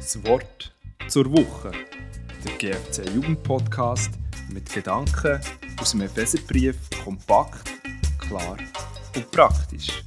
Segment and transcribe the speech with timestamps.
[0.00, 0.72] Das Wort
[1.08, 1.72] zur Woche.
[2.42, 4.10] Der GFC Jugendpodcast
[4.48, 5.38] mit Gedanken
[5.78, 6.74] aus dem Epheserbrief
[7.04, 7.70] kompakt,
[8.18, 8.56] klar
[9.14, 10.02] und praktisch.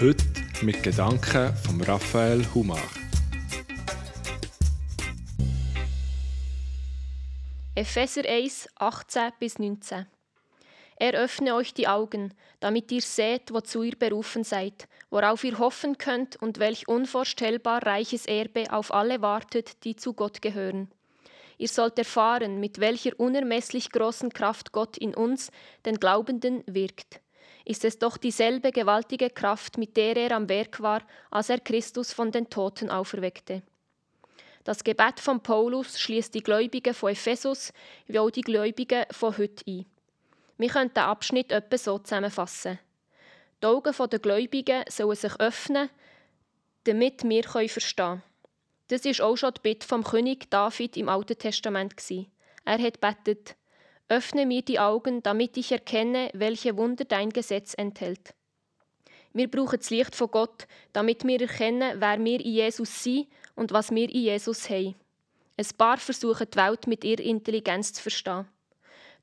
[0.00, 0.24] Heute
[0.62, 2.78] mit Gedanken von Raphael Humach.
[7.74, 10.06] Epheser 1, 18 bis 19.
[11.00, 15.96] Er öffne euch die Augen, damit ihr seht, wozu ihr berufen seid, worauf ihr hoffen
[15.96, 20.90] könnt und welch unvorstellbar reiches Erbe auf alle wartet, die zu Gott gehören.
[21.56, 25.52] Ihr sollt erfahren, mit welcher unermesslich großen Kraft Gott in uns,
[25.86, 27.20] den Glaubenden, wirkt.
[27.64, 32.12] Ist es doch dieselbe gewaltige Kraft, mit der er am Werk war, als er Christus
[32.12, 33.62] von den Toten auferweckte.
[34.64, 37.72] Das Gebet von Paulus schließt die Gläubigen von Ephesus
[38.06, 39.86] wie auch die Gläubigen von heute ein.
[40.58, 42.78] Wir können den Abschnitt etwa so zusammenfassen.
[43.62, 45.88] Die Augen der Gläubigen sollen sich öffnen,
[46.84, 48.22] damit wir verstehen können.
[48.88, 51.94] Das ist auch schon die Bitte vom König David im Alten Testament.
[52.64, 53.56] Er hat betet:
[54.08, 58.34] Öffne mir die Augen, damit ich erkenne, welche Wunder dein Gesetz enthält.
[59.32, 63.72] Wir brauchen das Licht von Gott, damit wir erkennen, wer wir in Jesus sind und
[63.72, 64.96] was wir in Jesus haben.
[65.56, 68.46] Ein paar versuchen die Welt mit ihrer Intelligenz zu verstehen.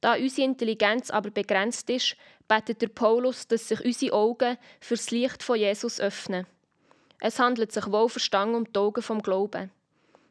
[0.06, 2.16] Da unsere Intelligenz aber begrenzt ist,
[2.48, 6.46] betet der Paulus, dass sich unsere Augen für das Licht von Jesus öffnen.
[7.20, 9.72] Es handelt sich wohlverstanden um die Augen vom Glauben.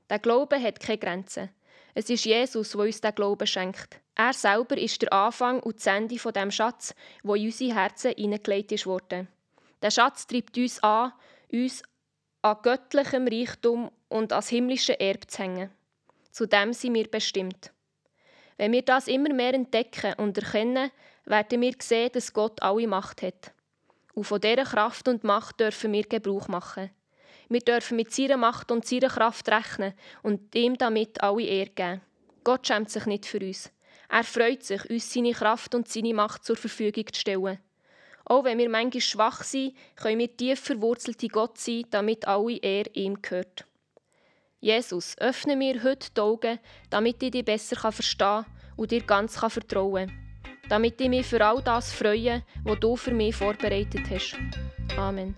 [0.08, 1.50] Der Glaube hat keine Grenzen.
[1.92, 3.98] Es ist Jesus, der uns den Glauben schenkt.
[4.14, 8.12] Er selber ist der Anfang und das Ende von dem Schatz, wo in unsere Herzen
[8.16, 9.26] hineingelegt wurde.
[9.82, 11.12] Der Schatz treibt uns an,
[11.50, 11.82] uns
[12.42, 15.70] an göttlichem Reichtum und ans himmlische Erb zu hängen.
[16.30, 17.72] Zu dem sind wir bestimmt.
[18.56, 20.90] Wenn wir das immer mehr entdecken und erkennen,
[21.24, 23.52] werden wir sehen, dass Gott alle Macht hat.
[24.14, 26.90] Und von dieser Kraft und Macht dürfen wir Gebrauch machen.
[27.48, 32.00] Wir dürfen mit seiner Macht und seiner Kraft rechnen und ihm damit alle Ehre geben.
[32.44, 33.70] Gott schämt sich nicht für uns.
[34.08, 37.58] Er freut sich, uns seine Kraft und seine Macht zur Verfügung zu stellen.
[38.24, 42.90] Auch wenn wir manchmal schwach sind, können wir tief verwurzelte Gott sein, damit alle Ehre
[42.94, 43.66] ihm gehört.
[44.64, 46.58] Jesus, öffne mir heute die Augen,
[46.88, 50.18] damit ich dich besser verstehen kann und dir ganz vertrauen kann.
[50.70, 54.38] Damit ich mich für all das freue, was du für mich vorbereitet hast.
[54.96, 55.36] Amen.